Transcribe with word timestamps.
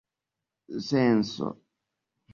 senso 0.87 1.47